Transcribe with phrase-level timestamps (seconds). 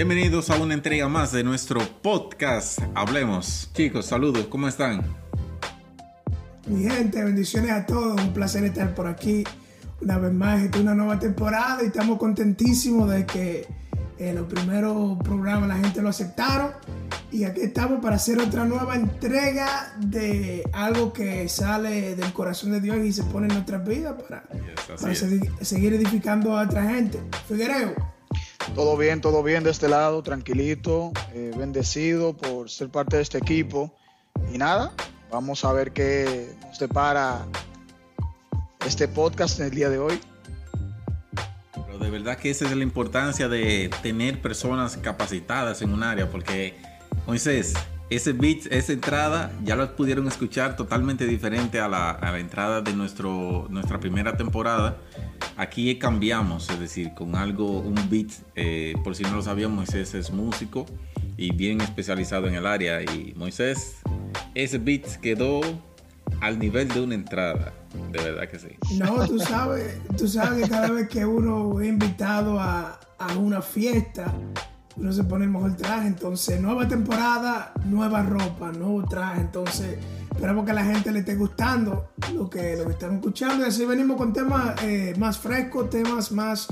[0.00, 3.68] Bienvenidos a una entrega más de nuestro podcast Hablemos.
[3.74, 5.02] Chicos, saludos, ¿cómo están?
[6.66, 8.18] Mi gente, bendiciones a todos.
[8.18, 9.44] Un placer estar por aquí
[10.00, 10.62] una vez más.
[10.62, 13.68] Esta es una nueva temporada y estamos contentísimos de que
[14.16, 16.70] en los primeros programas la gente lo aceptaron.
[17.30, 22.80] Y aquí estamos para hacer otra nueva entrega de algo que sale del corazón de
[22.80, 26.62] Dios y se pone en nuestras vidas para, Yes, para así seguir, seguir edificando a
[26.62, 27.20] otra gente.
[27.46, 28.09] Figuereo.
[28.74, 33.38] Todo bien, todo bien de este lado, tranquilito, eh, bendecido por ser parte de este
[33.38, 33.92] equipo.
[34.54, 34.92] Y nada,
[35.30, 37.44] vamos a ver qué nos depara
[38.86, 40.20] este podcast en el día de hoy.
[41.74, 46.30] Pero de verdad que esa es la importancia de tener personas capacitadas en un área,
[46.30, 46.76] porque
[47.26, 47.74] Moisés,
[48.08, 52.80] ese beat, esa entrada, ya lo pudieron escuchar totalmente diferente a la, a la entrada
[52.80, 54.96] de nuestro, nuestra primera temporada.
[55.60, 60.14] Aquí cambiamos, es decir, con algo, un beat, eh, por si no lo sabían, Moisés
[60.14, 60.86] es músico
[61.36, 63.02] y bien especializado en el área.
[63.02, 63.96] Y Moisés,
[64.54, 65.60] ese beat quedó
[66.40, 67.74] al nivel de una entrada,
[68.10, 68.68] de verdad que sí.
[68.96, 73.60] No, tú sabes, tú sabes que cada vez que uno es invitado a, a una
[73.60, 74.32] fiesta,
[75.00, 76.06] uno se pone el mejor traje.
[76.06, 79.40] Entonces, nueva temporada, nueva ropa, nuevo traje.
[79.40, 79.98] Entonces,
[80.30, 83.64] esperamos que a la gente le esté gustando lo que, lo que están escuchando.
[83.64, 86.68] Y así venimos con temas eh, más frescos, temas más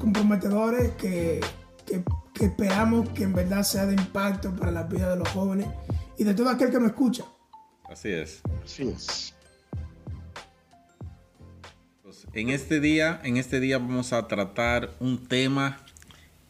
[0.00, 1.40] comprometedores que,
[1.84, 5.66] que, que esperamos que en verdad sea de impacto para la vida de los jóvenes
[6.16, 7.24] y de todo aquel que nos escucha.
[7.90, 8.42] Así es.
[8.64, 9.34] Así es.
[12.02, 15.81] Pues, En este día, en este día vamos a tratar un tema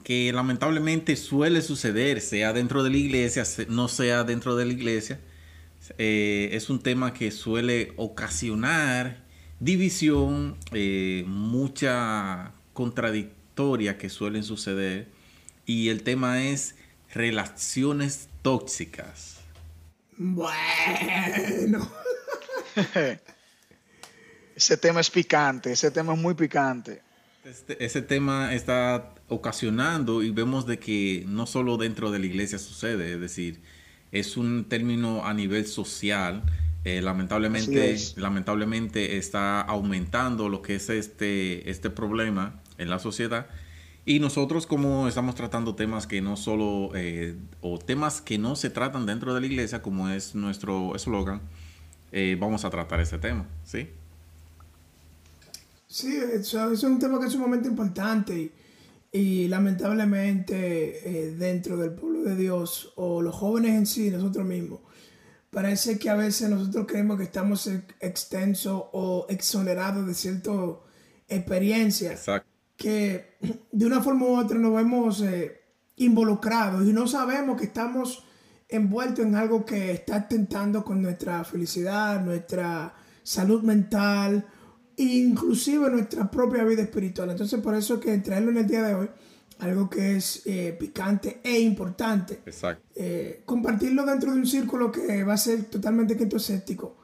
[0.02, 5.20] que lamentablemente suele suceder, sea dentro de la iglesia, no sea dentro de la iglesia.
[5.98, 9.22] Eh, es un tema que suele ocasionar
[9.60, 15.08] división, eh, mucha contradictoria que suelen suceder.
[15.66, 16.74] Y el tema es
[17.12, 19.38] relaciones tóxicas.
[20.16, 21.90] Bueno.
[24.54, 27.02] Ese tema es picante, ese tema es muy picante.
[27.44, 32.58] Este- ese tema está ocasionando y vemos de que no solo dentro de la iglesia
[32.58, 33.60] sucede, es decir,
[34.12, 36.42] es un término a nivel social.
[36.84, 38.16] eh, lamentablemente, es.
[38.16, 43.46] lamentablemente está aumentando lo que es este, este problema en la sociedad.
[44.04, 48.68] Y nosotros como estamos tratando temas que no solo, eh, o temas que no se
[48.68, 51.40] tratan dentro de la iglesia, como es nuestro eslogan,
[52.10, 53.88] eh, vamos a tratar ese tema, ¿sí?
[55.86, 58.50] Sí, eso es un tema que es sumamente importante
[59.12, 64.80] y, lamentablemente eh, dentro del pueblo de Dios o los jóvenes en sí, nosotros mismos,
[65.50, 70.56] parece que a veces nosotros creemos que estamos ex- extensos o exonerados de ciertas
[71.28, 72.48] experiencias Exacto.
[72.76, 73.36] que
[73.72, 75.60] de una forma u otra nos vemos eh,
[75.96, 78.24] involucrados y no sabemos que estamos
[78.68, 84.46] envueltos en algo que está atentando con nuestra felicidad, nuestra salud mental,
[84.96, 87.30] inclusive nuestra propia vida espiritual.
[87.30, 89.08] Entonces por eso que traerlo en el día de hoy,
[89.58, 92.82] algo que es eh, picante e importante, Exacto.
[92.96, 96.96] eh, compartirlo dentro de un círculo que va a ser totalmente quintoséptico,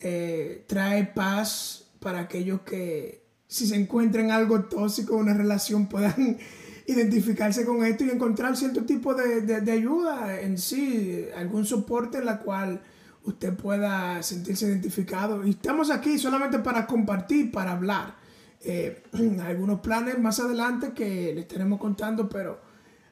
[0.00, 6.38] eh, trae paz para aquellos que si se encuentran algo tóxico, una relación, puedan
[6.86, 12.18] identificarse con esto y encontrar cierto tipo de, de- de ayuda en sí, algún soporte
[12.18, 12.82] en la cual
[13.24, 15.46] usted pueda sentirse identificado.
[15.46, 18.16] Y estamos aquí solamente para compartir, para hablar.
[18.60, 19.02] Eh,
[19.44, 22.60] algunos planes más adelante que les estaremos contando, pero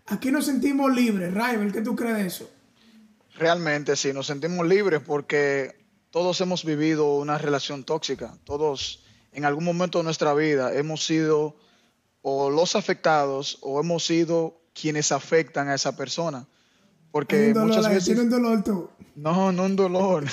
[0.07, 1.33] aquí nos sentimos libres.
[1.33, 2.51] Raibel, ¿qué tú crees de eso?
[3.37, 8.37] Realmente sí, nos sentimos libres porque todos hemos vivido una relación tóxica.
[8.45, 11.57] Todos en algún momento de nuestra vida hemos sido
[12.23, 16.47] o los afectados o hemos sido quienes afectan a esa persona.
[17.13, 18.05] Porque un dolor, muchas veces...
[18.05, 18.91] tiene un dolor tú.
[19.17, 20.25] No, no un dolor.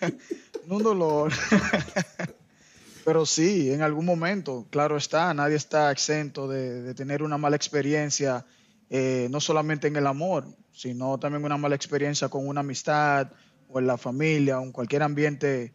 [0.66, 1.32] no un dolor.
[3.04, 7.56] Pero sí, en algún momento, claro está, nadie está exento de, de tener una mala
[7.56, 8.46] experiencia,
[8.90, 13.32] eh, no solamente en el amor, sino también una mala experiencia con una amistad
[13.68, 15.72] o en la familia o en cualquier ambiente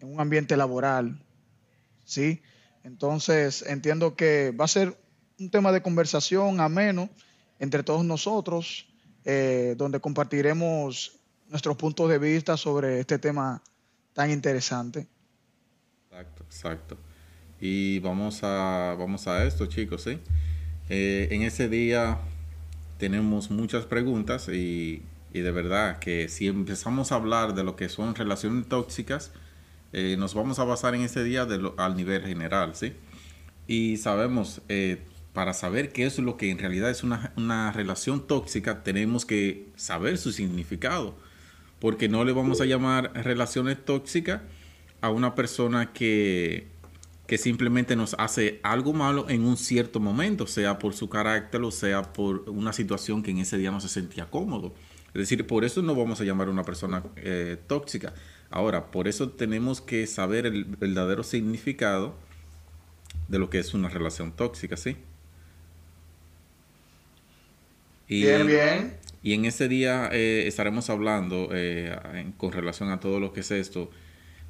[0.00, 1.20] en un ambiente laboral,
[2.04, 2.42] ¿sí?
[2.84, 4.96] Entonces, entiendo que va a ser
[5.38, 7.10] un tema de conversación ameno
[7.58, 8.87] entre todos nosotros,
[9.30, 11.20] eh, donde compartiremos
[11.50, 13.62] nuestros puntos de vista sobre este tema
[14.14, 15.06] tan interesante.
[16.10, 16.96] Exacto, exacto.
[17.60, 20.18] Y vamos a, vamos a esto, chicos, ¿sí?
[20.88, 22.16] Eh, en ese día
[22.96, 25.02] tenemos muchas preguntas y,
[25.34, 29.30] de verdad que si empezamos a hablar de lo que son relaciones tóxicas,
[29.92, 32.94] eh, nos vamos a basar en ese día de al nivel general, ¿sí?
[33.66, 35.02] Y sabemos, eh,
[35.38, 40.18] para saber qué es lo que en realidad es una, relación tóxica, tenemos que saber
[40.18, 41.16] su significado,
[41.78, 44.40] porque no le vamos a llamar relaciones tóxicas
[45.00, 46.66] a una persona que
[47.28, 51.70] que simplemente nos hace algo malo en un cierto momento, sea por su carácter o
[51.70, 54.74] sea por una situación que en ese día no se sentía cómodo.
[55.14, 58.12] Es decir, por eso no vamos a llamar a una persona eh, tóxica.
[58.50, 62.16] Ahora, por eso tenemos que saber el verdadero significado
[63.28, 64.96] de lo que es una relación tóxica, ¿sí?
[68.08, 68.98] Y, bien, bien.
[69.22, 71.94] Y en ese día eh, estaremos hablando eh,
[72.36, 73.90] con relación a todo lo que es esto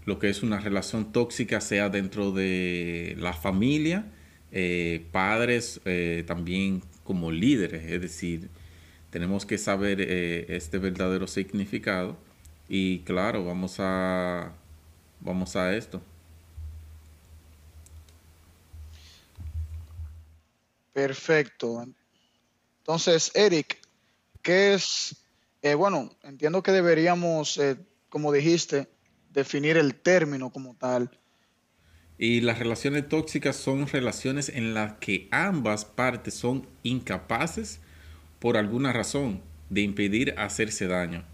[0.05, 4.07] lo que es una relación tóxica, sea dentro de la familia,
[4.53, 5.83] eh, padres,
[6.27, 7.85] también como líderes.
[7.85, 8.49] Es decir,
[9.11, 12.17] tenemos que saber este verdadero significado
[12.71, 14.55] y claro, vamos a,
[15.21, 16.01] vamos a esto.
[20.95, 21.85] Perfecto.
[22.89, 23.77] Entonces, Eric,
[24.41, 25.15] ¿qué es?
[25.77, 27.61] bueno, entiendo que deberíamos,
[28.09, 28.89] como dijiste,
[29.29, 31.11] definir el término como tal.
[32.17, 37.81] Y las relaciones tóxicas son relaciones en las que ambas partes son incapaces
[38.39, 41.27] por alguna razón de impedir hacerse daño.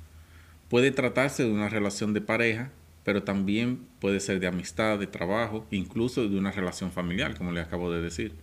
[0.68, 2.72] Puede tratarse de una relación de pareja,
[3.04, 7.60] pero también puede ser de amistad, de trabajo, incluso de una relación familiar, como le
[7.60, 8.34] acabo de decir.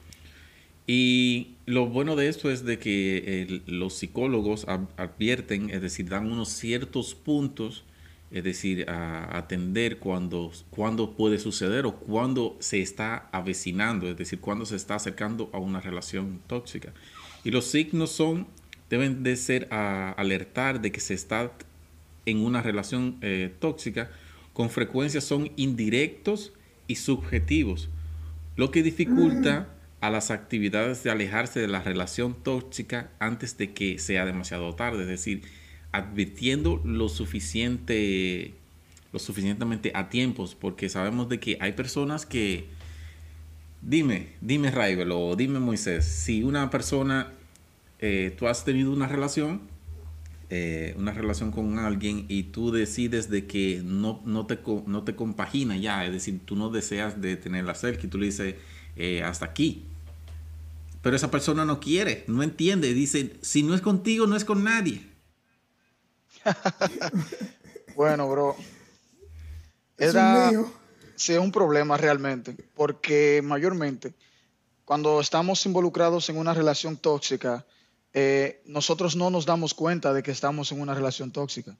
[0.93, 4.65] Y lo bueno de esto es de que los psicólogos
[4.97, 7.85] advierten, es decir, dan unos ciertos puntos
[8.29, 14.65] es decir, atender cuando, cuando puede suceder o cuando se está avecinando, es decir, cuando
[14.65, 16.91] se está acercando a una relación tóxica.
[17.45, 18.47] Y los signos son,
[18.89, 21.53] deben de ser a alertar de que se está
[22.25, 24.11] en una relación eh, tóxica,
[24.51, 26.51] con frecuencia son indirectos
[26.87, 27.87] y subjetivos,
[28.57, 29.69] lo que dificulta
[30.01, 35.03] a las actividades de alejarse de la relación tóxica antes de que sea demasiado tarde,
[35.03, 35.43] es decir,
[35.91, 38.55] advirtiendo lo suficiente,
[39.13, 42.65] lo suficientemente a tiempos, porque sabemos de que hay personas que,
[43.83, 47.31] dime, dime Raibel o dime Moisés, si una persona,
[47.99, 49.61] eh, tú has tenido una relación,
[50.49, 54.57] eh, una relación con alguien y tú decides de que no, no, te,
[54.87, 58.25] no te compagina ya, es decir, tú no deseas de tenerla cerca y tú le
[58.25, 58.55] dices,
[58.95, 59.85] eh, hasta aquí.
[61.01, 64.63] Pero esa persona no quiere, no entiende, dice, si no es contigo, no es con
[64.63, 65.07] nadie.
[67.95, 68.55] bueno, bro.
[69.97, 70.51] Era,
[71.15, 74.13] sí, es un problema realmente, porque mayormente
[74.91, 77.65] cuando estamos involucrados en una relación tóxica,
[78.13, 81.77] eh, nosotros no nos damos cuenta de que estamos en una relación tóxica.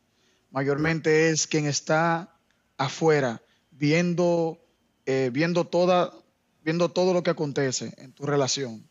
[0.50, 2.34] Mayormente es quien está
[2.78, 3.42] afuera
[3.72, 4.60] viendo,
[5.06, 6.14] eh, viendo, toda,
[6.64, 8.88] viendo todo lo que acontece en tu relación.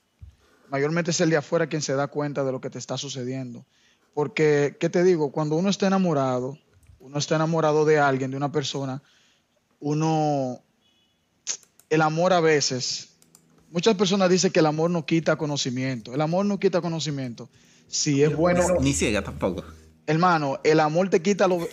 [0.70, 3.66] Mayormente es el de afuera quien se da cuenta de lo que te está sucediendo.
[4.14, 5.32] Porque, ¿qué te digo?
[5.32, 6.58] Cuando uno está enamorado,
[6.98, 9.02] uno está enamorado de alguien, de una persona,
[9.80, 10.60] uno,
[11.88, 13.08] el amor a veces,
[13.70, 16.14] muchas personas dicen que el amor no quita conocimiento.
[16.14, 17.48] El amor no quita conocimiento.
[17.88, 18.62] Si es bueno.
[18.80, 19.64] Ni ciega tampoco.
[20.10, 21.68] Hermano, el amor te quita los.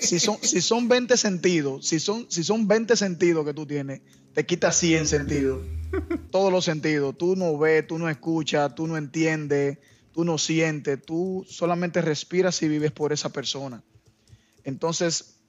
[0.00, 4.02] si, son, si son 20 sentidos, si son, si son 20 sentidos que tú tienes,
[4.32, 5.62] te quita 100 sentidos.
[6.30, 7.16] Todos los sentidos.
[7.16, 9.78] Tú no ves, tú no escuchas, tú no entiendes
[10.14, 13.82] tú no sientes, tú solamente respiras y vives por esa persona.
[14.62, 15.40] Entonces,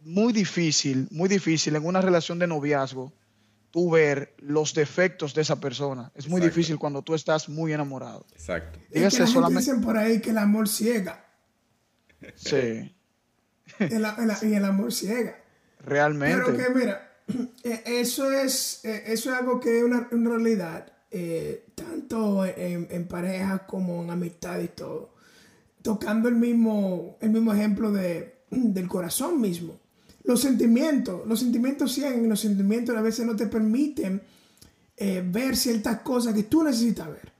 [0.00, 3.14] muy difícil, muy difícil en una relación de noviazgo
[3.70, 6.12] tú ver los defectos de esa persona.
[6.14, 8.26] Es muy difícil cuando tú estás muy enamorado.
[8.32, 8.78] Exacto.
[8.92, 9.60] Dígase solamente...
[9.62, 11.23] dicen por ahí que el amor ciega.
[12.34, 12.94] Sí.
[13.80, 15.36] y el amor ciega.
[15.80, 16.42] Realmente.
[16.44, 17.14] Pero que mira,
[17.62, 23.06] e, eso es, e, eso es algo que es una, una realidad eh, tanto en,
[23.06, 25.14] pareja como en amistad y todo,
[25.80, 29.78] tocando el mismo, el mismo ejemplo de, del corazón mismo.
[30.24, 34.22] Los sentimientos, los sentimientos siguen y los sentimientos a veces no te permiten
[34.96, 37.32] eh, ver ciertas cosas que tú necesitas ver.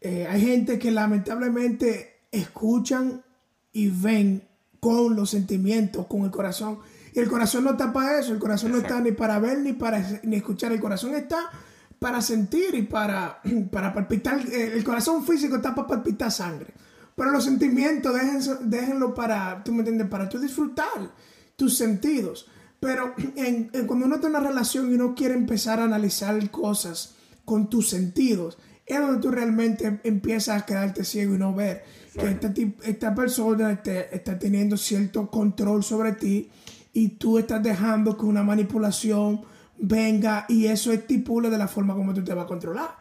[0.00, 3.22] Eh, hay gente que lamentablemente escuchan
[3.72, 4.42] y ven
[4.80, 6.78] con los sentimientos, con el corazón,
[7.14, 9.72] Y el corazón no está para eso, el corazón no está ni para ver ni
[9.72, 11.50] para ni escuchar, el corazón está
[11.98, 13.40] para sentir y para,
[13.72, 16.72] para palpitar, el corazón físico está para palpitar sangre.
[17.16, 18.14] Pero los sentimientos,
[18.62, 21.12] déjenlo para, tú me entiendes, para tú disfrutar
[21.56, 22.46] tus sentidos.
[22.78, 23.14] Pero
[23.86, 28.58] cuando uno tiene una relación y uno quiere empezar a analizar cosas con tus sentidos,
[28.86, 31.84] es donde tú realmente empiezas a quedarte ciego y no ver
[32.18, 32.52] que esta,
[32.84, 36.50] esta persona está teniendo cierto control sobre ti
[36.92, 39.42] y tú estás dejando que una manipulación
[39.78, 42.96] venga y eso estipule de la forma como tú te vas a controlar.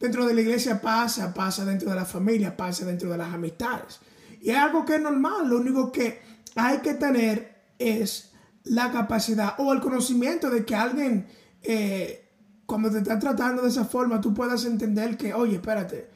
[0.00, 4.00] Dentro de la iglesia pasa, pasa dentro de la familia, pasa dentro de las amistades.
[4.40, 6.20] Y es algo que es normal, lo único que
[6.56, 8.32] hay que tener es
[8.64, 11.26] la capacidad o el conocimiento de que alguien,
[11.62, 12.30] eh,
[12.66, 16.08] cuando te está tratando de esa forma, tú puedas entender que, oye, espérate,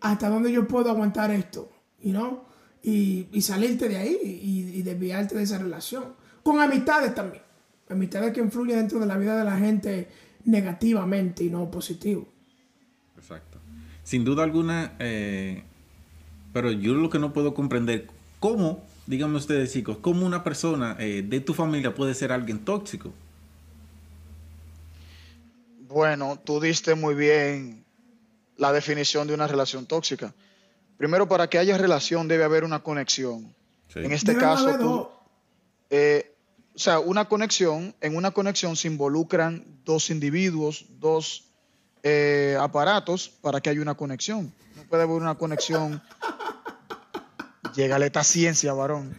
[0.00, 1.70] ¿hasta dónde yo puedo aguantar esto?
[2.02, 2.44] You know?
[2.82, 6.14] y, y, salirte de ahí y, y desviarte de esa relación.
[6.42, 7.42] Con amistades también
[7.92, 10.08] amistades que influyen dentro de la vida de la gente
[10.44, 12.28] negativamente y no positivo.
[13.16, 13.58] Exacto.
[14.02, 15.62] Sin duda alguna, eh,
[16.52, 18.08] pero yo lo que no puedo comprender,
[18.40, 23.12] ¿cómo, díganme ustedes chicos, cómo una persona eh, de tu familia puede ser alguien tóxico?
[25.88, 27.84] Bueno, tú diste muy bien
[28.56, 30.34] la definición de una relación tóxica.
[30.96, 33.54] Primero, para que haya relación debe haber una conexión.
[33.94, 35.08] En este caso, tú,
[35.90, 36.34] eh,
[36.74, 41.44] o sea, una conexión, en una conexión se involucran dos individuos, dos
[42.02, 44.52] eh, aparatos para que haya una conexión.
[44.76, 46.02] No puede haber una conexión.
[47.74, 49.18] Llegale esta ciencia, varón.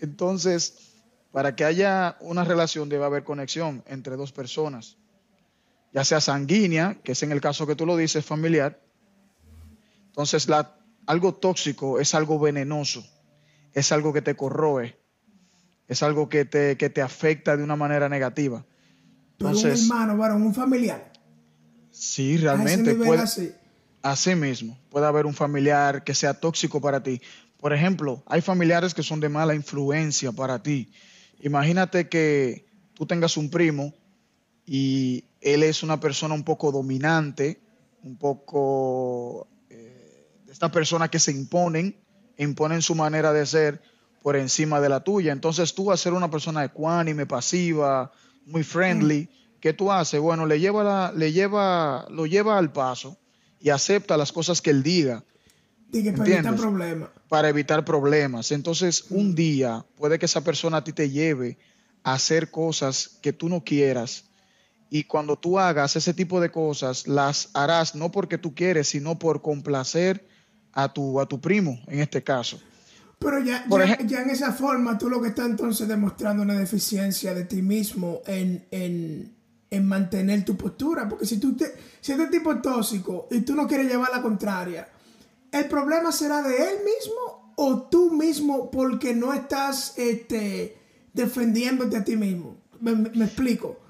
[0.00, 0.92] Entonces,
[1.32, 4.96] para que haya una relación debe haber conexión entre dos personas,
[5.98, 8.80] ya sea sanguínea, que es en el caso que tú lo dices, familiar.
[10.06, 10.76] Entonces, la
[11.06, 13.04] algo tóxico es algo venenoso,
[13.72, 14.96] es algo que te corroe,
[15.88, 18.64] es algo que te, que te afecta de una manera negativa.
[19.32, 21.12] Entonces, un hermano, varón, un familiar.
[21.90, 23.24] Sí, realmente puede.
[24.00, 24.36] Así.
[24.36, 27.20] mismo, puede haber un familiar que sea tóxico para ti.
[27.58, 30.92] Por ejemplo, hay familiares que son de mala influencia para ti.
[31.40, 33.92] Imagínate que tú tengas un primo
[34.68, 37.60] y él es una persona un poco dominante,
[38.04, 39.48] un poco
[40.48, 41.96] estas personas que se imponen,
[42.36, 43.80] imponen su manera de ser
[44.22, 45.32] por encima de la tuya.
[45.32, 48.12] Entonces tú vas a ser una persona ecuánime, pasiva,
[48.46, 49.28] muy friendly.
[49.60, 50.20] ¿Qué tú haces?
[50.20, 53.16] Bueno, le lleva, le lleva, lo lleva al paso
[53.60, 55.24] y acepta las cosas que él diga.
[56.16, 57.08] para evitar problemas.
[57.28, 58.52] Para evitar problemas.
[58.52, 61.58] Entonces, un día puede que esa persona a ti te lleve
[62.04, 64.24] a hacer cosas que tú no quieras.
[64.90, 69.18] Y cuando tú hagas ese tipo de cosas, las harás no porque tú quieres, sino
[69.18, 70.26] por complacer
[70.72, 72.60] a tu, a tu primo, en este caso.
[73.18, 73.66] Pero ya,
[74.06, 78.20] ya, en esa forma tú lo que estás entonces demostrando una deficiencia de ti mismo
[78.26, 79.34] en, en,
[79.70, 81.08] en mantener tu postura.
[81.08, 84.22] Porque si tú te, si este tipo es tóxico y tú no quieres llevar la
[84.22, 84.88] contraria,
[85.50, 90.78] ¿el problema será de él mismo o tú mismo porque no estás este,
[91.12, 92.56] defendiéndote a ti mismo?
[92.80, 92.92] Me,
[93.24, 93.80] explico.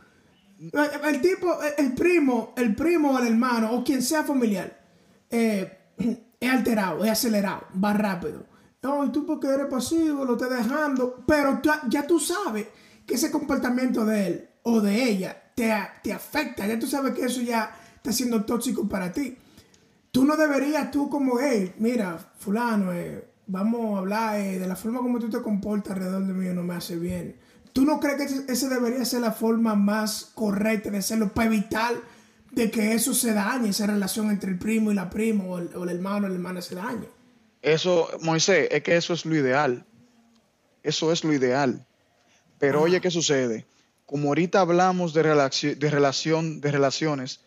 [0.58, 4.76] El tipo, el primo, el primo o el hermano o quien sea familiar,
[5.30, 5.78] eh,
[6.40, 8.44] es alterado, es acelerado, va rápido.
[8.82, 12.66] No, y tú porque eres pasivo, lo estás dejando, pero ya tú sabes
[13.06, 15.72] que ese comportamiento de él o de ella te,
[16.02, 19.36] te afecta, ya tú sabes que eso ya está siendo tóxico para ti.
[20.10, 24.76] Tú no deberías, tú como, hey, mira, fulano, eh, vamos a hablar eh, de la
[24.76, 27.36] forma como tú te comportas alrededor de mí no me hace bien.
[27.78, 31.94] ¿Tú no crees que esa debería ser la forma más correcta de hacerlo para evitar
[32.50, 35.88] de que eso se dañe, esa relación entre el primo y la prima, o el,
[35.88, 37.06] hermano y la hermana se dañe.
[37.62, 39.86] Eso, Moisés, es que eso es lo ideal.
[40.82, 41.86] Eso es lo ideal.
[42.58, 43.64] Pero oye, ¿qué sucede?
[44.06, 47.42] Como ahorita hablamos de, relación, de, relación, de relaciones,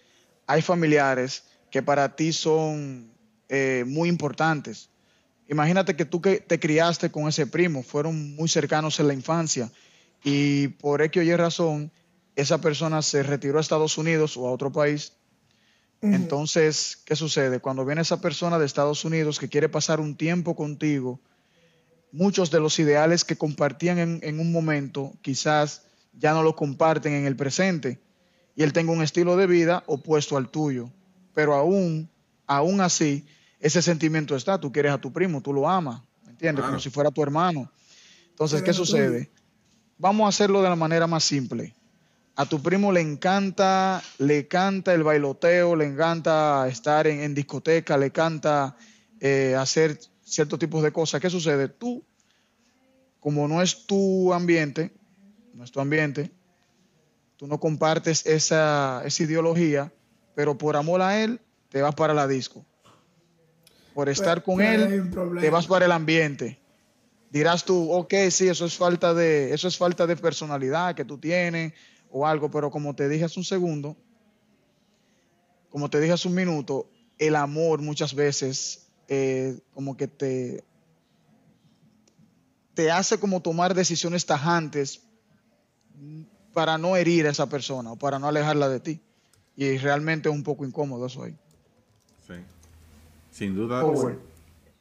[0.48, 3.12] hay familiares que para ti son
[3.50, 4.88] eh, muy importantes.
[5.50, 9.70] Imagínate que tú que te criaste con ese primo, fueron muy cercanos en la infancia
[10.24, 11.92] y por X o Y razón
[12.36, 15.14] esa persona se retiró a Estados Unidos o a otro país.
[16.02, 17.60] Entonces, ¿qué sucede?
[17.60, 21.20] Cuando viene esa persona de Estados Unidos que quiere pasar un tiempo contigo,
[22.12, 27.28] muchos de los ideales que compartían en, un momento quizás ya no lo comparten en
[27.28, 28.02] el presente
[28.56, 30.90] y él tenga un estilo de vida opuesto al tuyo.
[31.36, 32.10] Pero aún,
[32.48, 33.26] aún así,
[33.60, 34.60] ese sentimiento está.
[34.60, 36.66] Tú quieres a tu primo, tú lo amas, ¿me entiendes?
[36.66, 37.72] Como si fuera tu hermano.
[38.30, 39.30] Entonces, ¿qué sucede?
[40.02, 41.74] Vamos a hacerlo de la manera más simple
[42.36, 48.08] a tu primo le encanta, le encanta el bailoteo, le encanta estar en, discoteca, le
[48.08, 48.76] encanta
[49.20, 51.22] eh, hacer ciertos tipos de cosas.
[51.22, 51.68] ¿Qué sucede?
[51.68, 52.04] Tú,
[53.20, 54.92] como no es tu ambiente,
[55.54, 56.32] no es tu ambiente,
[57.38, 59.94] tú no compartes esa, esa ideología,
[60.34, 62.66] pero por amor a él, te vas para la disco.
[63.94, 66.61] Por estar con él, te vas para el ambiente.
[67.32, 71.18] Dirás tú, ok, sí, eso es falta de, eso es falta de personalidad que tú
[71.18, 71.74] tienes
[72.10, 73.96] o algo, pero como te dije hace un segundo,
[75.70, 80.66] como te dije hace un minuto, el amor muchas veces eh, como que te,
[82.74, 85.02] te hace como tomar decisiones tajantes
[86.54, 89.02] para no herir a esa persona o para no alejarla de ti.
[89.56, 91.38] Y realmente es un poco incómodo eso ahí.
[92.28, 92.34] Sí.
[93.32, 93.84] Sin duda.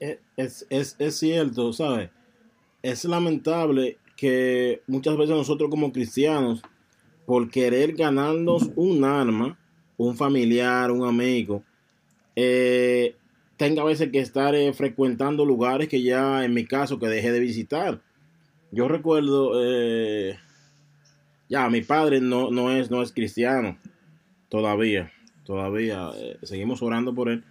[0.00, 2.10] Es, es, es cierto, ¿sabes?
[2.82, 6.62] Es lamentable que muchas veces nosotros como cristianos,
[7.26, 9.58] por querer ganarnos un arma,
[9.96, 11.62] un familiar, un amigo,
[12.34, 13.16] eh,
[13.56, 17.32] tenga a veces que estar eh, frecuentando lugares que ya en mi caso que dejé
[17.32, 18.00] de visitar.
[18.72, 20.38] Yo recuerdo, eh,
[21.48, 23.78] ya mi padre no, no, es, no es cristiano
[24.48, 25.12] todavía,
[25.44, 26.10] todavía
[26.42, 27.44] seguimos orando por él.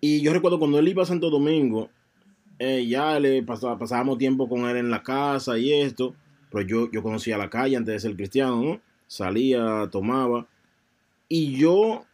[0.00, 1.90] Y yo recuerdo cuando él iba a Santo Domingo,
[2.58, 6.14] ya le pasábamos tiempo con él en la casa y esto,
[6.50, 8.80] pero yo, yo conocía la calle antes de ser cristiano, ¿no?
[9.06, 10.46] Salía, tomaba.
[11.28, 12.04] Y yo,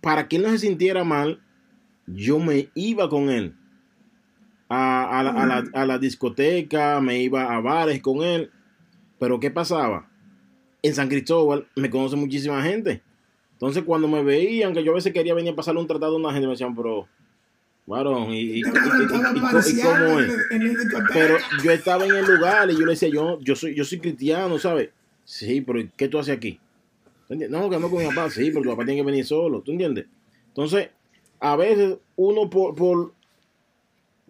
[0.00, 1.40] para que él no se sintiera mal,
[2.06, 3.54] yo me iba con él
[4.68, 8.50] a, la, discoteca, me iba a bares con él.
[9.18, 10.08] Pero ¿qué pasaba?
[10.82, 13.02] En San Cristóbal me conoce muchísima gente.
[13.52, 16.18] Entonces cuando me veían, que yo a veces quería venir a pasarle un tratado a
[16.18, 17.08] una gente, me decían, pero,
[17.86, 20.32] varón, y, cómo es.
[21.12, 23.98] Pero yo estaba en el lugar y yo le decía, yo, yo soy, yo soy
[23.98, 24.90] cristiano, ¿sabes?
[25.24, 26.60] Sí, pero ¿qué tú haces aquí?
[27.28, 29.72] No, que no con mi papá, sí, pero tu papá tiene que venir solo, ¿tú
[29.72, 30.06] entiendes?
[30.48, 30.90] Entonces,
[31.40, 33.12] a veces uno por,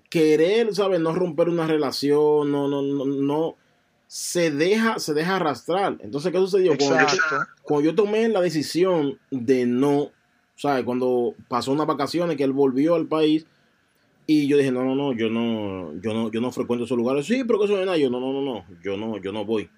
[0.09, 1.01] querer, ¿sabes?
[1.01, 3.57] No romper una relación, no, no, no, no,
[4.07, 5.99] se deja, se deja arrastrar.
[6.01, 6.73] Entonces, ¿qué sucedió?
[7.63, 10.13] Cuando yo, tomé la decisión de no,
[10.55, 10.85] ¿sabes?
[10.85, 13.47] Cuando pasó unas vacaciones que él volvió al país
[14.27, 17.27] y yo dije, no, no, no, yo no, yo no, yo no frecuento esos lugares.
[17.27, 17.99] Sí, pero que eso no es nada.
[17.99, 19.69] Yo, no, no, no, no, yo no, yo no voy.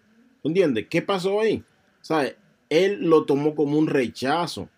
[0.43, 0.87] ¿Entiendes?
[0.89, 1.65] ¿Qué pasó ahí?
[2.01, 2.37] ¿Sabes?
[2.69, 4.69] Él lo tomó como un rechazo.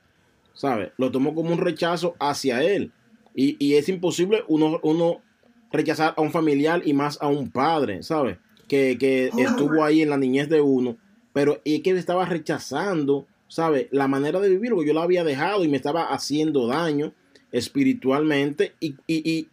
[0.59, 0.91] ¿sabes?
[0.99, 2.93] Lo tomó como un rechazo hacia él.
[3.35, 5.23] Y, es imposible uno, uno,
[5.71, 8.39] rechazar a un familiar y más a un padre, ¿sabes?
[8.67, 9.39] Que, oh.
[9.39, 10.97] estuvo ahí en la niñez de uno,
[11.33, 13.89] pero es que estaba rechazando, ¿sabes?
[13.91, 17.13] La manera de vivir, porque yo lo había dejado y me estaba haciendo daño
[17.51, 19.49] espiritualmente y, y,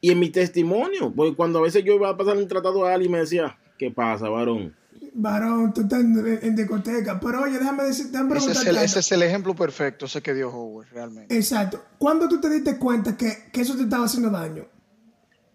[0.00, 2.94] y, en mi testimonio, porque cuando a veces yo iba a pasar un tratado a
[2.94, 4.74] alguien y me decía, ¿qué pasa, varón?
[5.12, 7.18] varón, tú estás en, discoteca.
[7.20, 10.34] Pero oye, déjame decir, déjame ese es, el, ese es el ejemplo perfecto, ese que
[10.34, 11.34] dio Howard, realmente.
[11.34, 11.82] Exacto.
[11.98, 14.66] ¿Cuándo tú te diste cuenta que, que eso te estaba haciendo daño?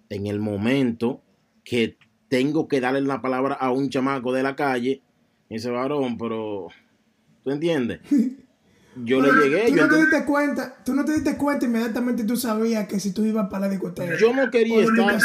[0.09, 1.21] En el momento
[1.63, 1.97] que
[2.27, 5.01] tengo que darle la palabra a un chamaco de la calle,
[5.49, 6.67] ese varón, pero
[7.45, 8.01] ¿tú entiendes?
[9.03, 9.67] Yo le llegué.
[9.67, 13.11] Tú no te diste cuenta, tú no te diste cuenta inmediatamente tú sabías que si
[13.11, 14.17] tú ibas para la discoteca.
[14.17, 15.19] Yo no quería estar,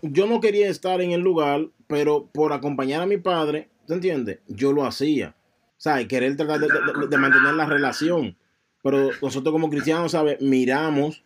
[0.00, 4.38] yo no quería estar en el lugar, pero por acompañar a mi padre, ¿te entiendes?
[4.48, 5.36] Yo lo hacía.
[5.76, 6.08] ¿Sabes?
[6.08, 8.36] Querer tratar de, mantener la relación.
[8.82, 10.40] Pero nosotros como cristianos, ¿sabes?
[10.40, 11.22] Miramos,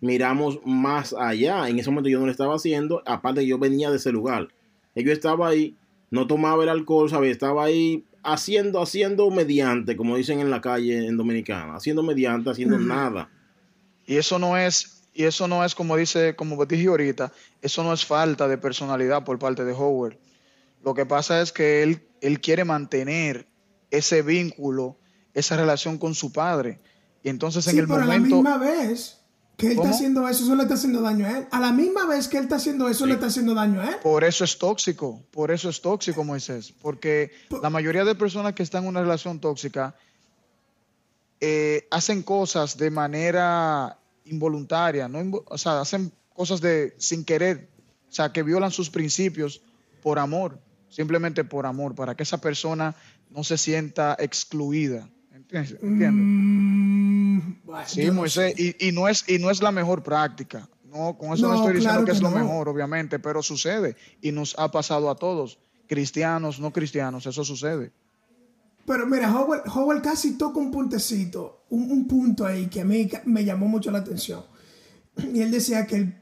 [0.00, 1.68] miramos más allá.
[1.68, 4.48] En ese momento yo no lo estaba haciendo, aparte yo venía de ese lugar.
[4.94, 5.76] Yo estaba ahí,
[6.10, 7.30] no tomaba el alcohol, ¿sabes?
[7.30, 12.78] Estaba ahí haciendo, haciendo mediante, como dicen en la calle en Dominicana, haciendo mediante, haciendo
[12.78, 13.30] nada.
[14.06, 17.92] Y eso no es, y eso no es como dice, como dije ahorita, eso no
[17.92, 20.18] es falta de personalidad por parte de Howard.
[20.84, 23.46] Lo que pasa es que él, él quiere mantener
[23.90, 24.98] ese vínculo,
[25.34, 26.80] esa relación con su padre.
[27.22, 28.40] Y entonces en el pero momento.
[28.40, 29.17] A la misma vez
[29.58, 31.46] que él está haciendo eso, eso le está haciendo daño a él.
[31.50, 33.96] A la misma vez que él está haciendo eso, le está haciendo daño a él.
[34.04, 36.72] Por eso es tóxico, por eso es tóxico, Moisés.
[36.80, 39.96] Porque la mayoría de personas que están en una relación tóxica
[41.40, 45.42] eh, hacen cosas de manera involuntaria, ¿no?
[45.44, 47.68] o sea, hacen cosas de sin querer,
[48.08, 49.60] o sea, que violan sus principios
[50.04, 52.94] por amor, simplemente por amor, para que esa persona
[53.30, 55.08] no se sienta excluida.
[55.38, 55.78] ¿Entiendes?
[55.82, 57.38] Mm,
[57.86, 60.68] sí, Moisés, y, no es, y no es la mejor práctica.
[60.84, 64.58] No, con eso no, estoy diciendo que, es lo mejor, obviamente, pero sucede y nos
[64.58, 67.92] ha pasado a todos, cristianos, no cristianos, eso sucede.
[68.86, 73.68] Pero mira, Howell, casi toca un puntecito, un, punto ahí que a mí me llamó
[73.68, 74.44] mucho la atención.
[75.34, 76.14] Y él decía que,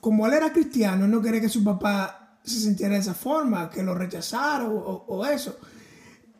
[0.00, 3.82] como él era cristiano, no quería que su papá se sintiera de esa forma, que
[3.82, 5.56] lo rechazara o eso.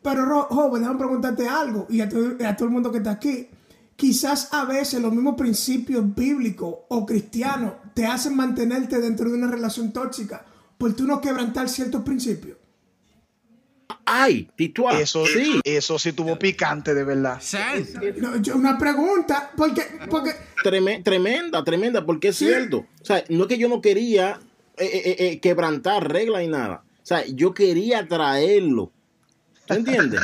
[0.03, 3.47] Pero, joven, déjame preguntarte algo, y a, todo el mundo que está aquí.
[3.95, 9.47] quizás a veces los mismos principios bíblicos o cristianos te hacen mantenerte dentro de una
[9.49, 10.43] relación tóxica
[10.77, 12.57] por tú no quebrantar ciertos principios.
[14.05, 15.61] Ay, Tito, Eso sí.
[15.63, 17.39] eso sí tuvo picante, de verdad.
[18.17, 20.31] No, yo- una pregunta, porque, porque
[20.63, 22.45] Treme- tremenda, tremenda, porque es Sí.
[22.47, 22.85] cierto.
[23.01, 24.39] O sea, no es que yo no quería
[24.75, 26.83] eh, eh, eh, quebrantar reglas y nada.
[27.03, 28.91] O sea, yo quería traerlo.
[29.65, 30.21] ¿Tú entiendes?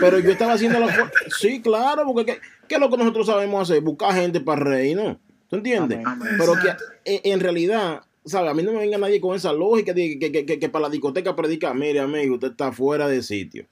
[0.00, 1.10] Pero yo estaba haciendo la.
[1.38, 3.82] Sí, claro, porque ¿qué, qué es lo que nosotros sabemos hacer?
[3.82, 5.18] Buscar gente para reír, ¿no?
[5.48, 6.00] ¿Tú entiendes?
[6.04, 6.28] Amén.
[6.38, 6.68] Pero que
[7.04, 8.50] eh, en realidad, ¿sabes?
[8.50, 10.84] A mí no me venga nadie con esa lógica de que, que- que- que para
[10.84, 13.66] la discoteca predica, mire, amigo, usted está fuera de sitio.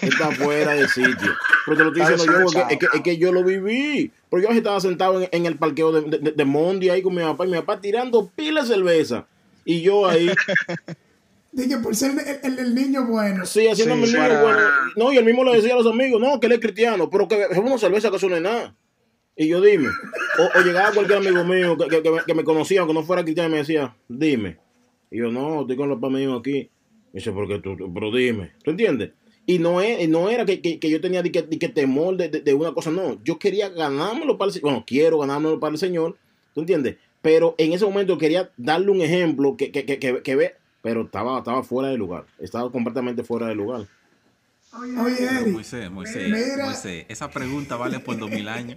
[0.00, 1.32] Está fuera de sitio.
[1.66, 4.10] Pero te lo estoy diciendo yo, porque es que, es que yo lo viví.
[4.30, 7.22] Porque yo estaba sentado en, en el parqueo de, de, de Mondi ahí con mi
[7.22, 9.26] papá y mi papá tirando pila de cerveza.
[9.66, 10.30] Y yo ahí,
[11.54, 13.46] dije, por ser el, el- el niño bueno.
[13.46, 14.60] sí, haciendo Sí, mi niño, para- bueno.
[14.96, 17.28] No, y el mismo le decía a los amigos, no, que él es cristiano, pero
[17.28, 18.76] que es una cerveza que eso no es nada.
[19.36, 19.88] Y yo dime,
[20.38, 23.02] o, o llegaba cualquier amigo mío que, que- que me, que me conocía, aunque no
[23.02, 24.58] fuera cristiano, y me decía, dime.
[25.10, 26.70] Y yo, no, estoy con los míos aquí.
[27.12, 29.10] Y dice, porque tú, tú- pero dime, ¿tú entiendes?
[29.46, 32.16] Y no, es, no era que, que- que yo tenía de que, de que temor
[32.16, 33.20] de, de- de una cosa, no.
[33.24, 34.62] Yo quería ganármelo para el Señor.
[34.70, 36.16] Bueno, quiero ganármelo para el Señor,
[36.54, 36.96] ¿tú entiendes?
[37.20, 41.00] Pero en ese momento quería darle un ejemplo que, que, que, que, que ve, pero
[41.00, 42.26] estaba, estaba fuera de lugar.
[42.38, 43.88] Estaba completamente fuera de lugar.
[44.78, 44.92] Oye,
[45.50, 46.66] Moisés, Moisés, Mira.
[46.66, 48.76] Moisés, esa pregunta vale por dos mil años.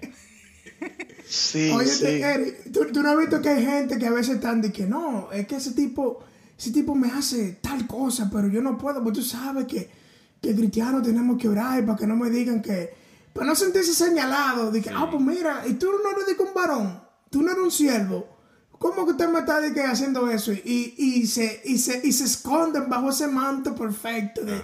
[1.26, 2.06] Sí, Oye, sí.
[2.06, 4.86] Eric, ¿tú, tú no has visto que hay gente que a veces están de que
[4.86, 6.24] no, es que ese tipo,
[6.58, 9.90] ese tipo me hace tal cosa, pero yo no puedo, porque tú sabes que,
[10.42, 12.94] que cristianos tenemos que orar para que no me digan que,
[13.34, 16.54] para no sentirse señalado, de que, ah, pues mira, y tú no eres de un
[16.54, 18.37] varón, tú no eres un siervo.
[18.80, 20.52] ¿Cómo que usted me está de que haciendo eso?
[20.54, 24.62] Y, y, se, y, se, y se esconden bajo ese manto perfecto de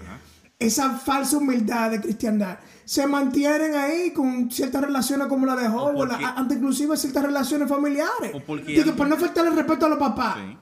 [0.60, 2.60] esa falsa humildad de cristiandad.
[2.86, 5.68] Se mantienen ahí con ciertas relaciones como la de
[6.06, 8.32] la- ante inclusive ciertas relaciones familiares.
[8.34, 10.38] O porque alguien- por no faltarle el respeto a los papás.
[10.38, 10.58] Sí,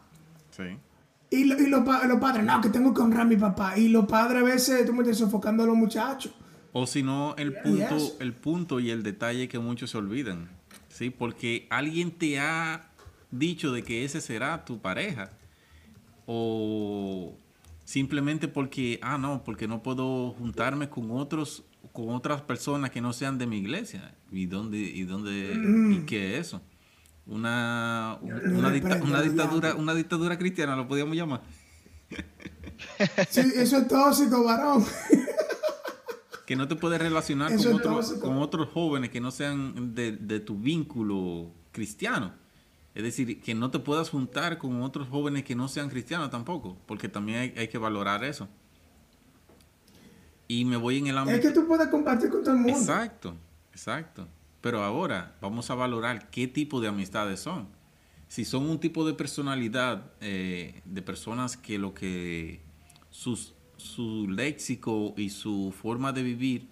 [0.58, 0.78] sí.
[1.32, 3.78] Y, lo- y los, pa- los padres, no, que tengo que honrar a mi papá.
[3.78, 6.34] Y los padres a veces, tú me entiendes, sofocando a los muchachos.
[6.74, 8.14] O si no, el punto, Yes.
[8.20, 10.50] el punto y el detalle que muchos se olvidan.
[10.90, 11.10] ¿sí?
[11.10, 12.91] Porque alguien te ha
[13.32, 15.32] dicho de que ese será tu pareja.
[16.26, 17.34] O
[17.84, 23.12] simplemente porque, ah, no, porque no puedo juntarme con otros, con otras personas que no
[23.14, 24.14] sean de mi iglesia.
[24.32, 25.54] ¿Y dónde, y dónde,
[25.94, 26.62] y qué es eso?
[27.26, 31.42] Una, una, dicta- una dictadura, una dictadura cristiana, lo podíamos llamar.
[33.30, 34.84] Sí, eso es tóxico, varón.
[36.48, 38.22] que no te puedes relacionar Eso con, tóxico.
[38.22, 42.34] con otros jóvenes que no sean de, de tu vínculo cristiano.
[42.94, 46.78] Es decir, que no te puedas juntar con otros jóvenes que no sean cristianos tampoco,
[46.86, 48.50] porque también hay, hay que valorar eso.
[50.48, 51.38] Y me voy en el ámbito...
[51.38, 52.78] es que tú puedes compartir con todo el mundo.
[52.78, 53.36] Exacto,
[53.72, 54.28] exacto.
[54.60, 57.70] Pero ahora vamos a valorar qué tipo de amistades son.
[58.28, 62.62] Si son un tipo de personalidad eh, de personas que lo que
[63.10, 66.68] sus, su léxico y su forma de vivir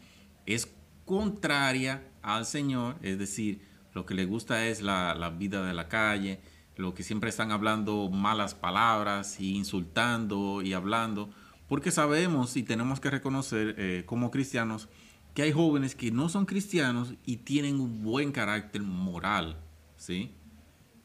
[0.45, 0.69] es
[1.05, 3.62] contraria al Señor, es decir,
[3.99, 6.39] lo que le gusta es la, la vida de la calle,
[6.77, 11.29] lo que siempre están hablando malas palabras y insultando y hablando,
[11.67, 14.88] porque sabemos y tenemos que reconocer eh, como cristianos
[15.33, 19.57] que hay jóvenes que no son cristianos y tienen un buen carácter moral,
[19.97, 20.31] ¿sí?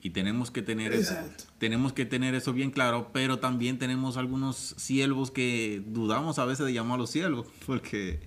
[0.01, 1.17] Y tenemos que tener eso,
[1.59, 6.65] tenemos que tener eso bien claro, pero también tenemos algunos siervos que dudamos a veces
[6.65, 8.21] de llamarlos siervos, porque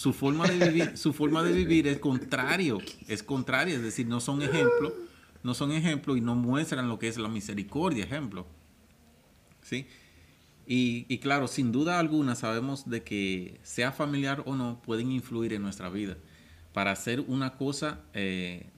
[0.00, 4.18] su forma de vivir, su forma de vivir es contrario, es contraria, es decir, no
[4.18, 4.94] son ejemplo,
[5.42, 8.46] no son ejemplo y no muestran lo que es la misericordia, ejemplo.
[9.60, 9.86] ¿Sí?
[10.66, 15.52] Y, y claro, sin duda alguna sabemos de que sea familiar o no, pueden influir
[15.52, 16.16] en nuestra vida
[16.72, 18.70] para hacer una cosa eh,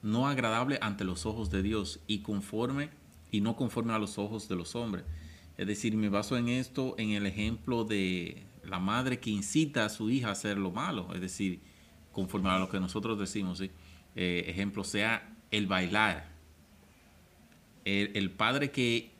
[0.00, 2.88] no agradable ante los ojos de Dios y conforme
[3.30, 5.04] y no conforme a los ojos de los hombres.
[5.58, 9.88] Es decir, me baso en esto, en el ejemplo de la madre que incita a
[9.88, 11.60] su hija a hacer lo malo, es decir,
[12.12, 13.70] conforme a lo que nosotros decimos, ¿sí?
[14.14, 16.30] Eh, ejemplo sea el bailar.
[17.84, 19.10] El, el padre que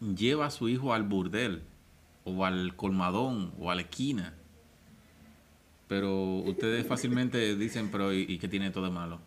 [0.00, 1.62] lleva a su hijo al burdel
[2.24, 4.34] o al colmadón o a la esquina.
[5.88, 9.20] Pero ustedes fácilmente dicen, pero ¿y, y qué tiene todo de malo?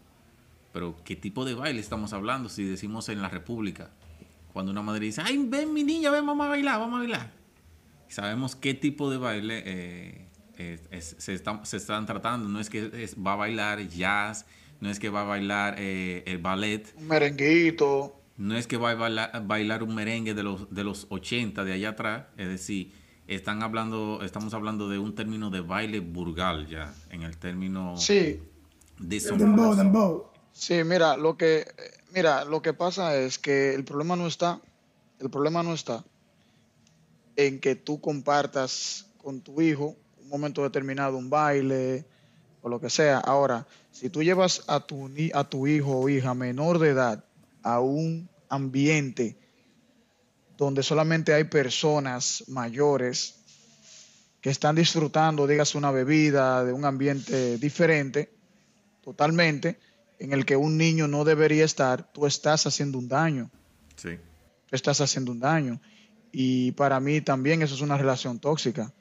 [0.71, 3.91] Pero ¿qué tipo de baile estamos hablando si decimos en la República?
[4.51, 7.42] Cuando una madre dice, ay, ven mi niña, ven, vamos a bailar, vamos a bailar.
[8.13, 12.47] Sabemos qué tipo de baile eh, es- es- se, están, se están tratando.
[12.47, 14.45] No es que es- va a bailar jazz,
[14.79, 18.19] no es que va a bailar eh, el ballet, Un merenguito.
[18.37, 21.73] no es que va a bailar, bailar un merengue de los, de los 80 de
[21.73, 22.91] allá atrás, es decir,
[23.27, 28.39] están hablando, estamos hablando de un término de baile burgal ya, en el término Sí.
[28.99, 30.25] Dembow, dembow.
[30.51, 31.65] Sí, mira, lo que
[32.13, 34.59] mira, lo que pasa es que el problema no está
[35.19, 36.03] el problema no está
[37.35, 42.05] en que tú compartas con tu hijo un momento determinado un baile
[42.61, 43.17] o lo que sea.
[43.19, 47.23] Ahora, si tú llevas a tu ni- a tu hijo o hija menor de edad
[47.61, 49.37] a un ambiente
[50.57, 53.39] donde solamente hay personas mayores
[54.41, 58.33] que están disfrutando, digas, una bebida, de un ambiente diferente,
[59.01, 59.79] totalmente,
[60.19, 63.49] en el que un niño no debería estar, tú estás haciendo un daño,
[63.95, 64.17] Sí.
[64.69, 65.81] tú estás haciendo un daño.
[66.35, 68.91] Y para mí también eso es una relación tóxica,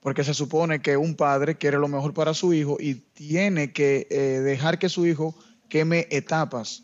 [0.00, 4.08] porque se supone que un padre quiere lo mejor para su hijo y tiene que
[4.10, 5.32] eh, dejar que su hijo
[5.68, 6.82] queme etapas,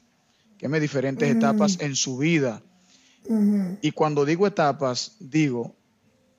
[0.56, 2.62] queme diferentes etapas en su vida.
[3.82, 5.74] Y cuando digo etapas, digo,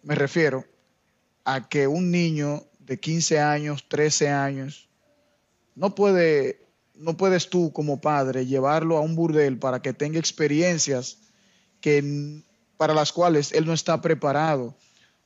[0.03, 0.65] me refiero
[1.43, 4.89] a que un niño de 15 años, 13 años,
[5.75, 11.19] no puede, no puedes tú como padre llevarlo a un burdel para que tenga experiencias
[11.81, 12.41] que
[12.79, 14.73] para las cuales él no está preparado,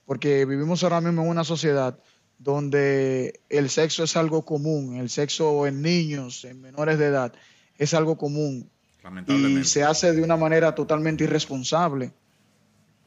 [0.08, 2.00] porque vivimos ahora mismo en una sociedad
[2.40, 7.32] donde el sexo es algo común, el sexo en niños, en menores de edad,
[7.78, 9.66] es algo común y Lamentablemente.
[9.66, 12.12] se hace de una manera totalmente irresponsable.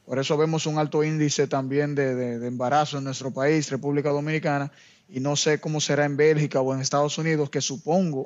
[0.05, 4.09] Por eso vemos un alto índice también de, de- de embarazo en nuestro país, República
[4.11, 4.71] Dominicana,
[5.09, 8.23] y no sé cómo será en Bélgica o en Estados Unidos, que supongo,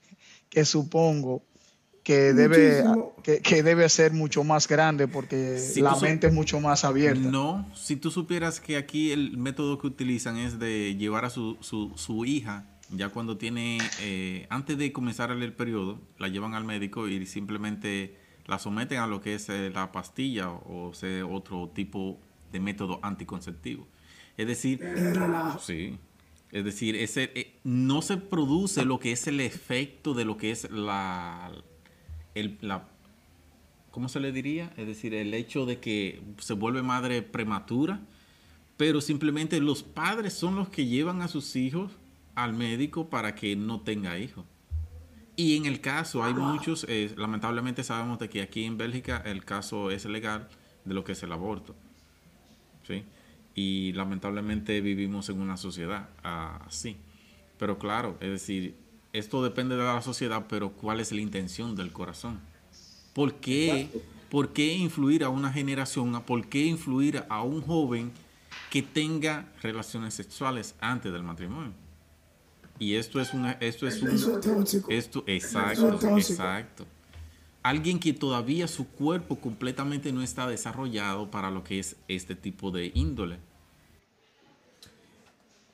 [0.48, 1.42] que supongo
[2.08, 2.82] que debe,
[3.22, 7.30] que, que debe ser mucho más grande porque Si la mente es mucho más abierta.
[7.30, 11.58] No, si tú supieras que aquí el método que utilizan es de llevar a su,
[11.60, 16.64] su, su hija, ya cuando tiene, eh, antes de comenzar el periodo, la llevan al
[16.64, 18.16] médico y simplemente
[18.46, 22.18] la someten a lo que es eh, la pastilla o, sea, otro tipo
[22.50, 23.86] de método anticonceptivo.
[24.38, 25.58] Es decir, relajo.
[25.58, 25.98] sí,
[26.52, 30.50] es decir, ese, eh, no se produce lo que es el efecto de lo que
[30.52, 31.52] es la,
[32.38, 32.88] el, la
[33.90, 34.72] ¿cómo se le diría?
[34.76, 38.00] Es decir, el hecho de que se vuelve madre prematura,
[38.76, 41.92] pero simplemente los padres son los que llevan a sus hijos
[42.34, 44.44] al médico para que no tenga hijos.
[45.34, 49.44] Y en el caso, hay muchos, eh, lamentablemente sabemos de que aquí en Bélgica el
[49.44, 50.48] caso es legal
[50.84, 51.74] de lo que es el aborto.
[52.86, 53.04] ¿sí?
[53.54, 56.96] Y lamentablemente vivimos en una sociedad ah, así.
[57.58, 58.76] Pero claro, es decir,
[59.12, 62.40] esto depende de la sociedad, pero ¿cuál es la intención del corazón?
[63.12, 63.88] ¿Por qué,
[64.30, 66.22] ¿Por qué influir a una generación?
[66.22, 68.12] ¿Por qué influir a un joven
[68.70, 71.72] que tenga relaciones sexuales antes del matrimonio?
[72.78, 74.10] Y esto es una, esto es un,
[74.88, 76.86] esto, exacto, exacto.
[77.62, 82.70] Alguien que todavía su cuerpo completamente no está desarrollado para lo que es este tipo
[82.70, 83.40] de índole.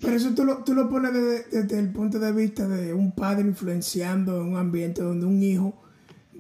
[0.04, 3.12] Pero eso tú lo, tú lo pones desde, desde el punto de vista de un
[3.12, 5.80] padre influenciando en un ambiente donde un hijo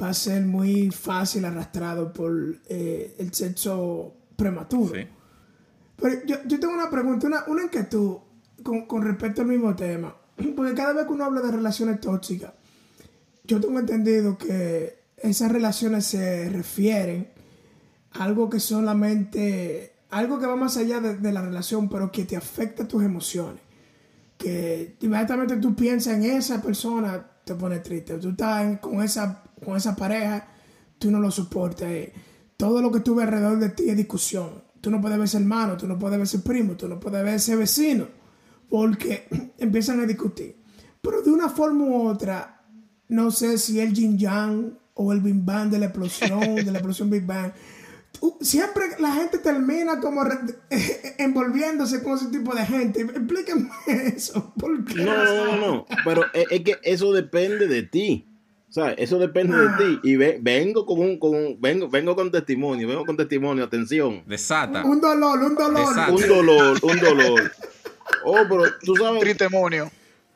[0.00, 4.94] va a ser muy fácil arrastrado por eh, el sexo prematuro.
[4.94, 5.06] ¿sí?
[5.96, 8.18] Pero yo, yo tengo una pregunta, una, una inquietud
[8.62, 10.14] con, con respecto al mismo tema.
[10.56, 12.52] Porque cada vez que uno habla de relaciones tóxicas,
[13.44, 17.28] yo tengo entendido que esas relaciones se refieren
[18.12, 22.36] a algo que solamente, algo que va más allá de, la relación, pero que te
[22.36, 23.60] afecta tus emociones.
[24.38, 28.18] Que inmediatamente tú piensas en esa persona, te pone triste.
[28.18, 30.46] Tú estás con, esa, con esa pareja,
[30.98, 31.88] tú no lo soportas.
[31.88, 32.12] eh.
[32.56, 34.62] Todo lo que tuve alrededor de ti es discusión.
[34.80, 37.24] Tú no puedes ver ese hermano, tú no puedes ver ese primo, tú no puedes
[37.24, 38.06] ver ese vecino,
[38.68, 39.26] porque
[39.58, 40.56] empiezan a discutir.
[41.02, 42.62] Pero de una forma u otra,
[43.08, 46.78] no sé si el Jin Yang o el Big Bang de la explosión, de la
[46.78, 47.52] explosión Big Bang.
[48.40, 50.38] Siempre la gente termina como re-
[51.18, 53.02] envolviéndose con ese tipo de gente.
[53.02, 53.68] Explíquenme
[54.16, 54.52] eso.
[54.58, 54.96] ¿Por qué?
[55.02, 55.86] No, no, no, no.
[56.04, 58.26] Pero es, es que eso depende de ti.
[58.68, 58.96] ¿Sabes?
[58.98, 60.00] Eso depende de ti.
[60.02, 64.24] Y ve- vengo con un, con un- vengo, vengo con testimonio, vengo con testimonio, atención.
[64.26, 64.84] Desata.
[64.84, 65.94] Un dolor, un dolor.
[66.10, 67.52] Un dolor, un dolor.
[68.24, 69.90] Oh, pero tú sabes, Tristemonio.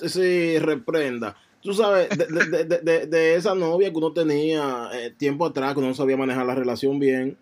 [0.06, 1.36] sí, reprenda.
[1.60, 5.72] Tú sabes, de, de- de- de- de esa novia que uno tenía eh, tiempo atrás,
[5.72, 7.36] que uno no sabía manejar la relación bien,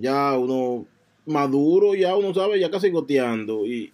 [0.00, 0.86] ya uno
[1.26, 3.66] maduro, ya uno sabe, ya casi goteando.
[3.66, 3.92] Y,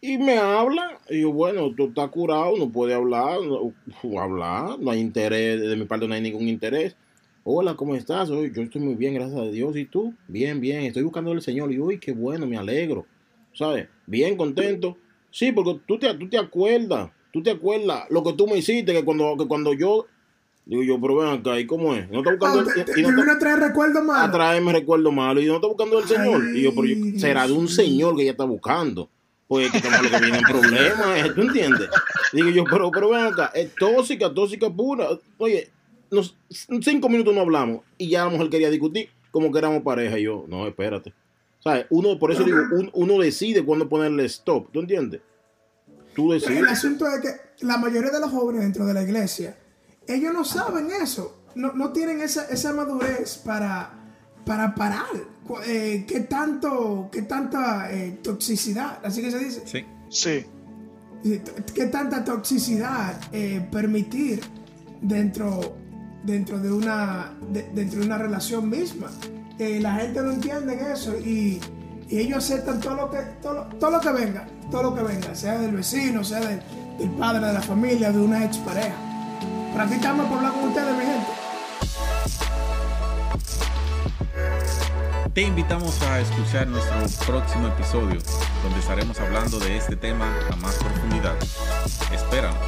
[0.00, 4.90] y me habla, y yo, bueno, tú estás curado, no puede hablar, no, hablar, no
[4.90, 6.96] hay interés, de mi parte no hay ningún interés.
[7.44, 8.30] Hola, ¿cómo estás?
[8.30, 9.76] Hoy yo estoy muy bien, gracias a Dios.
[9.76, 10.14] ¿Y tú?
[10.28, 11.72] Bien, bien, estoy buscando al Señor.
[11.72, 13.04] Y uy, qué bueno, me alegro.
[13.52, 13.88] ¿Sabes?
[14.06, 14.96] Bien contento.
[15.30, 18.92] Sí, porque tú te, tú te acuerdas, tú te acuerdas lo que tú me hiciste,
[18.92, 20.06] que cuando, que cuando yo,
[20.64, 22.08] digo yo, pero ven acá, ¿y cómo es?
[22.10, 24.02] No está Ah, buscando te, el, te- y no te está- vino a traer recuerdos
[24.02, 24.32] a malos.
[24.32, 24.70] traerme
[25.42, 26.42] y no está buscando el Señor.
[26.42, 29.08] Ay, y yo, pero yo- será de un Señor que ella está buscando.
[29.48, 31.88] Pues que lo que viene en problemas, ¿tú entiendes?
[32.32, 35.08] Digo yo, pero, pero ven acá, es tóxica, tóxica pura.
[35.36, 35.70] Oye,
[36.10, 36.34] nos,
[36.80, 40.18] cinco minutos no hablamos y ya la mujer quería discutir como que éramos pareja.
[40.18, 41.12] Y yo, no, espérate.
[41.60, 41.84] ¿Sabes?
[41.90, 42.58] Uno, por eso digo,
[42.94, 45.20] uno decide cuándo ponerle stop, ¿tú entiendes?
[46.14, 46.58] Tú decides.
[46.58, 49.56] El asunto es que la mayoría de los jóvenes dentro de la iglesia,
[50.06, 51.38] ellos no saben eso.
[51.54, 53.90] No, no tienen esa, esa madurez para,
[54.44, 55.06] para parar.
[55.66, 59.00] Eh, ¿Qué tanto, qué tanta eh, toxicidad?
[59.04, 59.62] Así que se dice.
[59.64, 59.84] Sí.
[60.08, 60.46] Sí.
[61.74, 64.40] ¿Qué tanta toxicidad eh, permitir
[65.00, 65.76] dentro,
[66.24, 67.32] dentro, de una,
[67.74, 69.10] dentro de una relación misma?
[69.58, 71.60] la gente no entiende eso y,
[72.10, 75.58] ellos aceptan todo lo que todo, todo, lo que venga, todo lo que venga, sea
[75.58, 76.60] del vecino, sea del,
[76.98, 79.11] del padre de la familia, de una expareja.
[79.72, 79.84] Pero
[80.28, 81.26] por hablar con ustedes, mi gente.
[85.32, 88.20] Te invitamos a escuchar nuestro próximo episodio,
[88.62, 91.36] donde estaremos hablando de este tema a más profundidad.
[92.12, 92.58] Espéranos.